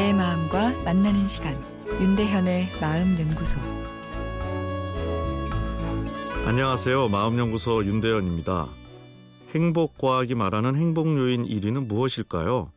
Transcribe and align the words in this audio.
내 0.00 0.14
마음과 0.14 0.82
만나는 0.82 1.26
시간 1.26 1.54
윤대현의 2.00 2.68
마음 2.80 3.18
연구소 3.20 3.60
안녕하세요. 6.46 7.08
마음 7.08 7.38
연구소 7.38 7.84
윤대현입니다. 7.84 8.66
행복 9.54 9.98
과학이 9.98 10.34
말하는 10.34 10.74
행복 10.74 11.06
요인 11.18 11.44
1위는 11.44 11.86
무엇일까요? 11.86 12.72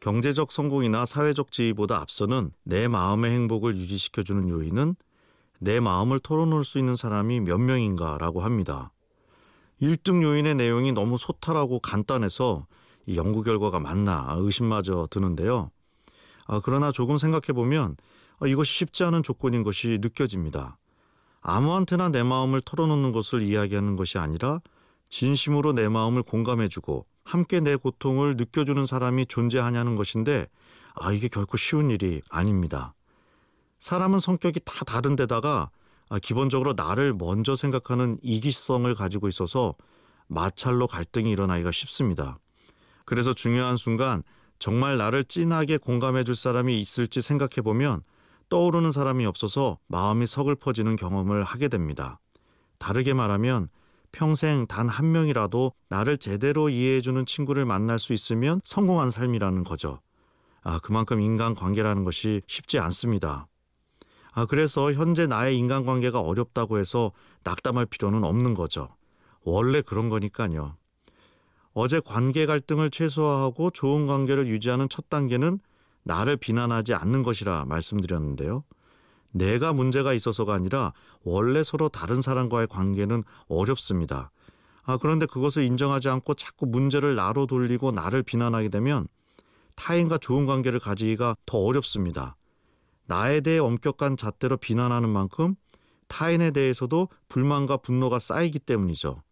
경제적 0.00 0.52
성공이나 0.52 1.06
사회적 1.06 1.50
지위보다 1.50 1.98
앞서는 1.98 2.50
내 2.64 2.88
마음의 2.88 3.32
행복을 3.32 3.74
유지시켜 3.74 4.22
주는 4.22 4.46
요인은 4.46 4.96
내 5.60 5.80
마음을 5.80 6.20
털어놓을 6.20 6.64
수 6.64 6.78
있는 6.78 6.94
사람이 6.94 7.40
몇 7.40 7.56
명인가라고 7.56 8.42
합니다. 8.42 8.92
1등 9.80 10.22
요인의 10.22 10.56
내용이 10.56 10.92
너무 10.92 11.16
소탈하고 11.16 11.78
간단해서 11.78 12.66
이 13.06 13.16
연구 13.16 13.42
결과가 13.42 13.80
맞나 13.80 14.34
의심마저 14.36 15.08
드는데요. 15.10 15.70
아, 16.50 16.60
그러나 16.64 16.90
조금 16.90 17.16
생각해 17.16 17.54
보면 17.54 17.96
아, 18.40 18.46
이것이 18.48 18.72
쉽지 18.72 19.04
않은 19.04 19.22
조건인 19.22 19.62
것이 19.62 19.98
느껴집니다. 20.02 20.78
아무한테나 21.42 22.08
내 22.08 22.24
마음을 22.24 22.60
털어놓는 22.60 23.12
것을 23.12 23.42
이야기하는 23.42 23.94
것이 23.94 24.18
아니라 24.18 24.60
진심으로 25.10 25.72
내 25.72 25.88
마음을 25.88 26.24
공감해주고 26.24 27.06
함께 27.22 27.60
내 27.60 27.76
고통을 27.76 28.36
느껴주는 28.36 28.84
사람이 28.84 29.26
존재하냐는 29.26 29.94
것인데 29.94 30.48
아 30.94 31.12
이게 31.12 31.28
결코 31.28 31.56
쉬운 31.56 31.88
일이 31.88 32.20
아닙니다. 32.28 32.94
사람은 33.78 34.18
성격이 34.18 34.60
다 34.64 34.84
다른데다가 34.84 35.70
아, 36.08 36.18
기본적으로 36.18 36.72
나를 36.72 37.14
먼저 37.16 37.54
생각하는 37.54 38.18
이기성을 38.22 38.92
가지고 38.96 39.28
있어서 39.28 39.76
마찰로 40.26 40.88
갈등이 40.88 41.30
일어나기가 41.30 41.70
쉽습니다. 41.70 42.38
그래서 43.04 43.34
중요한 43.34 43.76
순간 43.76 44.24
정말 44.60 44.98
나를 44.98 45.24
진하게 45.24 45.78
공감해 45.78 46.22
줄 46.22 46.36
사람이 46.36 46.78
있을지 46.80 47.22
생각해 47.22 47.62
보면 47.64 48.02
떠오르는 48.50 48.90
사람이 48.92 49.24
없어서 49.26 49.78
마음이 49.88 50.26
서글퍼지는 50.26 50.96
경험을 50.96 51.42
하게 51.42 51.68
됩니다. 51.68 52.20
다르게 52.78 53.14
말하면 53.14 53.68
평생 54.12 54.66
단 54.66 54.88
한 54.88 55.12
명이라도 55.12 55.72
나를 55.88 56.18
제대로 56.18 56.68
이해해 56.68 57.00
주는 57.00 57.24
친구를 57.24 57.64
만날 57.64 57.98
수 57.98 58.12
있으면 58.12 58.60
성공한 58.64 59.10
삶이라는 59.10 59.64
거죠. 59.64 60.00
아, 60.62 60.78
그만큼 60.82 61.20
인간 61.20 61.54
관계라는 61.54 62.04
것이 62.04 62.42
쉽지 62.46 62.78
않습니다. 62.80 63.46
아, 64.32 64.44
그래서 64.44 64.92
현재 64.92 65.26
나의 65.26 65.56
인간 65.56 65.86
관계가 65.86 66.20
어렵다고 66.20 66.78
해서 66.78 67.12
낙담할 67.44 67.86
필요는 67.86 68.24
없는 68.24 68.52
거죠. 68.54 68.88
원래 69.42 69.80
그런 69.80 70.08
거니까요. 70.10 70.76
어제 71.72 72.00
관계 72.00 72.46
갈등을 72.46 72.90
최소화하고 72.90 73.70
좋은 73.70 74.06
관계를 74.06 74.48
유지하는 74.48 74.88
첫 74.88 75.08
단계는 75.08 75.60
나를 76.02 76.36
비난하지 76.36 76.94
않는 76.94 77.22
것이라 77.22 77.66
말씀드렸는데요. 77.66 78.64
내가 79.32 79.72
문제가 79.72 80.12
있어서가 80.12 80.54
아니라 80.54 80.92
원래 81.22 81.62
서로 81.62 81.88
다른 81.88 82.20
사람과의 82.20 82.66
관계는 82.66 83.22
어렵습니다. 83.48 84.32
아, 84.82 84.96
그런데 84.96 85.26
그것을 85.26 85.62
인정하지 85.62 86.08
않고 86.08 86.34
자꾸 86.34 86.66
문제를 86.66 87.14
나로 87.14 87.46
돌리고 87.46 87.92
나를 87.92 88.24
비난하게 88.24 88.70
되면 88.70 89.06
타인과 89.76 90.18
좋은 90.18 90.46
관계를 90.46 90.80
가지기가 90.80 91.36
더 91.46 91.58
어렵습니다. 91.58 92.36
나에 93.06 93.40
대해 93.40 93.58
엄격한 93.58 94.16
잣대로 94.16 94.56
비난하는 94.56 95.08
만큼 95.08 95.54
타인에 96.08 96.50
대해서도 96.50 97.08
불만과 97.28 97.76
분노가 97.76 98.18
쌓이기 98.18 98.58
때문이죠. 98.58 99.22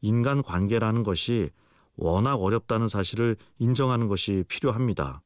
인간 0.00 0.42
관계라는 0.42 1.02
것이 1.02 1.50
워낙 1.96 2.36
어렵다는 2.36 2.88
사실을 2.88 3.36
인정하는 3.58 4.08
것이 4.08 4.44
필요합니다. 4.48 5.22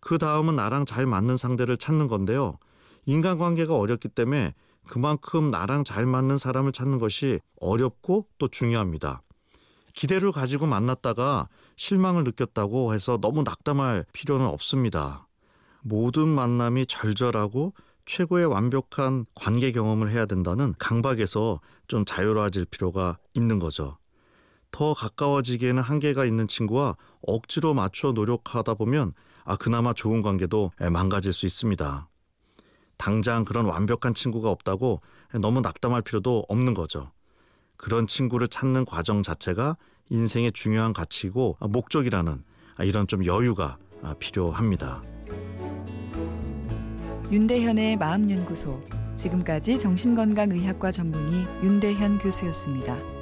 그 0.00 0.18
다음은 0.18 0.56
나랑 0.56 0.86
잘 0.86 1.06
맞는 1.06 1.36
상대를 1.36 1.76
찾는 1.76 2.06
건데요. 2.06 2.58
인간관계가 3.06 3.76
어렵기 3.76 4.08
때문에 4.08 4.54
그만큼 4.86 5.48
나랑 5.48 5.84
잘 5.84 6.06
맞는 6.06 6.36
사람을 6.36 6.72
찾는 6.72 6.98
것이 6.98 7.40
어렵고 7.60 8.28
또 8.38 8.48
중요합니다. 8.48 9.22
기대를 9.94 10.30
가지고 10.30 10.66
만났다가 10.66 11.48
실망을 11.76 12.24
느꼈다고 12.24 12.94
해서 12.94 13.18
너무 13.20 13.42
낙담할 13.42 14.04
필요는 14.12 14.46
없습니다. 14.46 15.26
모든 15.82 16.28
만남이 16.28 16.86
절절하고 16.86 17.72
최고의 18.04 18.46
완벽한 18.46 19.26
관계 19.34 19.72
경험을 19.72 20.10
해야 20.10 20.26
된다는 20.26 20.74
강박에서 20.78 21.60
좀 21.88 22.04
자유로워질 22.04 22.66
필요가 22.66 23.18
있는 23.34 23.58
거죠. 23.58 23.98
더 24.76 24.92
가까워지기에는 24.92 25.82
한계가 25.82 26.26
있는 26.26 26.46
친구와 26.46 26.96
억지로 27.22 27.72
맞춰 27.72 28.12
노력하다 28.12 28.74
보면 28.74 29.14
아 29.42 29.56
그나마 29.56 29.94
좋은 29.94 30.20
관계도 30.20 30.72
망가질 30.92 31.32
수 31.32 31.46
있습니다. 31.46 32.06
당장 32.98 33.46
그런 33.46 33.64
완벽한 33.64 34.12
친구가 34.12 34.50
없다고 34.50 35.00
너무 35.40 35.62
낙담할 35.62 36.02
필요도 36.02 36.44
없는 36.50 36.74
거죠. 36.74 37.10
그런 37.78 38.06
친구를 38.06 38.48
찾는 38.48 38.84
과정 38.84 39.22
자체가 39.22 39.78
인생의 40.10 40.52
중요한 40.52 40.92
가치고 40.92 41.56
목적이라는 41.58 42.44
이런 42.80 43.06
좀 43.06 43.24
여유가 43.24 43.78
필요합니다. 44.18 45.00
윤대현의 47.32 47.96
마음연구소 47.96 48.82
지금까지 49.14 49.78
정신건강의학과 49.78 50.92
전문의 50.92 51.46
윤대현 51.62 52.18
교수였습니다. 52.18 53.15